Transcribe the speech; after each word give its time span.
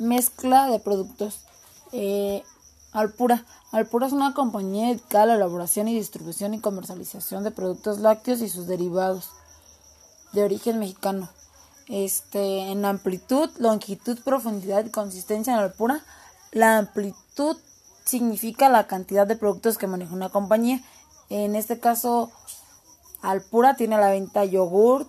Mezcla 0.00 0.66
de 0.66 0.80
productos. 0.80 1.40
Eh, 1.92 2.42
Alpura. 2.92 3.44
Alpura 3.70 4.06
es 4.06 4.14
una 4.14 4.32
compañía 4.32 4.88
dedicada 4.88 5.24
a 5.24 5.26
la 5.26 5.34
elaboración 5.34 5.88
y 5.88 5.94
distribución 5.94 6.54
y 6.54 6.60
comercialización 6.60 7.44
de 7.44 7.50
productos 7.50 8.00
lácteos 8.00 8.40
y 8.40 8.48
sus 8.48 8.66
derivados 8.66 9.30
de 10.32 10.42
origen 10.42 10.78
mexicano. 10.78 11.28
Este, 11.86 12.70
en 12.70 12.84
amplitud, 12.86 13.50
longitud, 13.58 14.18
profundidad 14.24 14.86
y 14.86 14.90
consistencia 14.90 15.52
en 15.52 15.58
Alpura, 15.58 16.02
la 16.50 16.78
amplitud 16.78 17.58
significa 18.04 18.70
la 18.70 18.86
cantidad 18.86 19.26
de 19.26 19.36
productos 19.36 19.76
que 19.76 19.86
maneja 19.86 20.14
una 20.14 20.30
compañía. 20.30 20.80
En 21.28 21.54
este 21.56 21.78
caso, 21.78 22.32
Alpura 23.20 23.76
tiene 23.76 23.96
a 23.96 24.00
la 24.00 24.10
venta 24.10 24.46
yogurt 24.46 25.08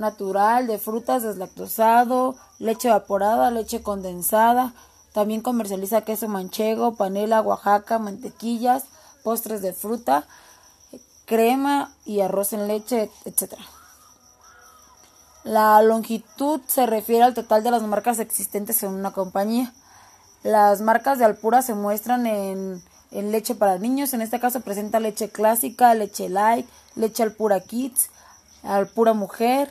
natural 0.00 0.66
de 0.66 0.78
frutas 0.78 1.22
deslactosado, 1.22 2.34
leche 2.58 2.88
evaporada, 2.88 3.50
leche 3.50 3.82
condensada. 3.82 4.72
También 5.12 5.42
comercializa 5.42 6.02
queso 6.02 6.26
manchego, 6.28 6.96
panela, 6.96 7.42
Oaxaca, 7.42 7.98
mantequillas, 7.98 8.84
postres 9.22 9.62
de 9.62 9.72
fruta, 9.72 10.24
crema 11.26 11.94
y 12.04 12.20
arroz 12.20 12.52
en 12.52 12.66
leche, 12.66 13.10
etc. 13.24 13.54
La 15.44 15.80
longitud 15.82 16.60
se 16.66 16.86
refiere 16.86 17.24
al 17.24 17.34
total 17.34 17.62
de 17.62 17.70
las 17.70 17.82
marcas 17.82 18.18
existentes 18.18 18.82
en 18.82 18.90
una 18.90 19.12
compañía. 19.12 19.72
Las 20.42 20.80
marcas 20.80 21.18
de 21.18 21.24
Alpura 21.24 21.62
se 21.62 21.74
muestran 21.74 22.26
en, 22.26 22.82
en 23.10 23.32
leche 23.32 23.54
para 23.54 23.78
niños. 23.78 24.12
En 24.12 24.22
este 24.22 24.40
caso 24.40 24.60
presenta 24.60 25.00
leche 25.00 25.28
clásica, 25.28 25.94
leche 25.94 26.28
light, 26.28 26.68
leche 26.94 27.22
Alpura 27.22 27.60
Kids, 27.60 28.10
Alpura 28.62 29.12
Mujer, 29.12 29.70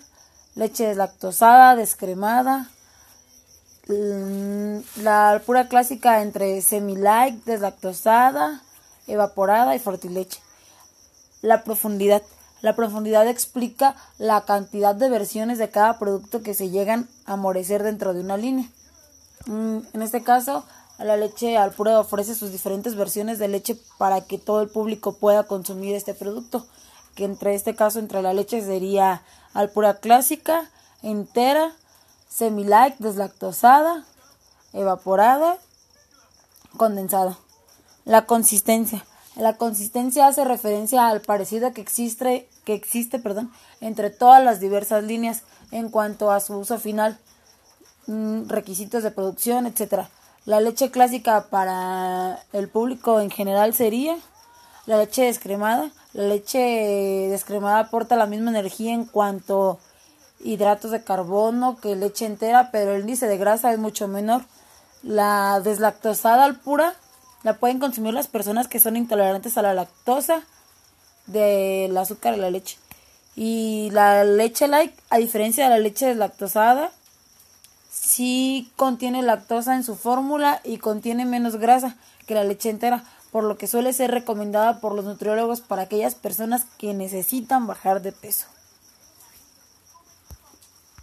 leche 0.59 0.87
deslactosada, 0.87 1.77
descremada. 1.77 2.69
Mm, 3.87 4.79
la 5.01 5.29
Alpura 5.31 5.69
clásica 5.69 6.21
entre 6.21 6.61
semi-light, 6.61 7.45
deslactosada, 7.45 8.61
evaporada 9.07 9.73
y 9.75 9.79
fortileche. 9.79 10.39
La 11.41 11.63
profundidad. 11.63 12.21
La 12.61 12.75
profundidad 12.75 13.25
explica 13.25 13.95
la 14.17 14.41
cantidad 14.41 14.93
de 14.93 15.09
versiones 15.09 15.59
de 15.59 15.69
cada 15.69 15.97
producto 15.97 16.43
que 16.43 16.53
se 16.53 16.69
llegan 16.69 17.07
a 17.25 17.33
amorecer 17.33 17.83
dentro 17.83 18.13
de 18.13 18.19
una 18.19 18.35
línea. 18.35 18.67
Mm, 19.45 19.77
en 19.93 20.01
este 20.01 20.23
caso, 20.23 20.65
la 20.97 21.15
leche 21.15 21.55
Alpura 21.55 21.97
ofrece 22.01 22.35
sus 22.35 22.51
diferentes 22.51 22.95
versiones 22.95 23.39
de 23.39 23.47
leche 23.47 23.77
para 23.97 24.19
que 24.19 24.37
todo 24.37 24.61
el 24.61 24.67
público 24.67 25.13
pueda 25.13 25.43
consumir 25.43 25.95
este 25.95 26.13
producto. 26.13 26.67
Que 27.19 27.25
entre 27.25 27.53
este 27.53 27.75
caso, 27.75 27.99
entre 27.99 28.21
la 28.21 28.31
leche 28.31 28.61
sería 28.61 29.23
Alpura 29.53 29.95
clásica, 29.99 30.69
entera, 31.03 31.73
semi-light, 32.29 32.95
deslactosada, 32.99 34.05
evaporada, 34.71 35.57
condensada. 36.77 37.37
La 38.05 38.25
consistencia. 38.25 39.05
La 39.35 39.57
consistencia 39.57 40.27
hace 40.27 40.45
referencia 40.45 41.09
al 41.09 41.19
parecido 41.19 41.73
que 41.73 41.81
existe, 41.81 42.47
que 42.63 42.73
existe 42.73 43.19
perdón, 43.19 43.51
entre 43.81 44.11
todas 44.11 44.41
las 44.41 44.61
diversas 44.61 45.03
líneas 45.03 45.41
en 45.71 45.89
cuanto 45.89 46.31
a 46.31 46.39
su 46.39 46.55
uso 46.55 46.79
final, 46.79 47.19
mm, 48.07 48.47
requisitos 48.47 49.03
de 49.03 49.11
producción, 49.11 49.67
etc. 49.67 50.07
La 50.45 50.61
leche 50.61 50.89
clásica 50.89 51.47
para 51.49 52.39
el 52.53 52.69
público 52.69 53.19
en 53.19 53.29
general 53.29 53.73
sería 53.73 54.15
la 54.89 54.97
leche 54.97 55.25
descremada. 55.25 55.91
La 56.13 56.23
leche 56.23 56.57
descremada 57.29 57.79
aporta 57.79 58.15
la 58.15 58.25
misma 58.25 58.49
energía 58.49 58.91
en 58.91 59.05
cuanto 59.05 59.77
hidratos 60.43 60.89
de 60.89 61.03
carbono 61.03 61.77
que 61.79 61.95
leche 61.95 62.25
entera, 62.25 62.71
pero 62.71 62.95
el 62.95 63.01
índice 63.01 63.27
de 63.27 63.37
grasa 63.37 63.71
es 63.71 63.77
mucho 63.77 64.07
menor. 64.07 64.45
La 65.03 65.61
deslactosada 65.63 66.43
al 66.43 66.55
pura 66.55 66.95
la 67.43 67.53
pueden 67.53 67.77
consumir 67.77 68.15
las 68.15 68.27
personas 68.27 68.67
que 68.67 68.79
son 68.79 68.97
intolerantes 68.97 69.59
a 69.59 69.61
la 69.61 69.75
lactosa 69.75 70.41
del 71.27 71.95
azúcar 71.95 72.33
y 72.33 72.37
la 72.37 72.49
leche. 72.49 72.77
Y 73.35 73.91
la 73.91 74.23
leche 74.23 74.67
light, 74.67 74.93
a 75.11 75.19
diferencia 75.19 75.65
de 75.65 75.69
la 75.69 75.77
leche 75.77 76.07
deslactosada, 76.07 76.89
sí 77.91 78.71
contiene 78.75 79.21
lactosa 79.21 79.75
en 79.75 79.83
su 79.83 79.95
fórmula 79.95 80.61
y 80.63 80.79
contiene 80.79 81.25
menos 81.25 81.57
grasa 81.57 81.95
que 82.25 82.33
la 82.33 82.43
leche 82.43 82.71
entera, 82.71 83.03
por 83.31 83.43
lo 83.43 83.57
que 83.57 83.67
suele 83.67 83.93
ser 83.93 84.11
recomendada 84.11 84.79
por 84.79 84.93
los 84.93 85.05
nutriólogos 85.05 85.61
para 85.61 85.83
aquellas 85.83 86.15
personas 86.15 86.65
que 86.77 86.93
necesitan 86.93 87.67
bajar 87.67 88.01
de 88.01 88.11
peso. 88.11 88.47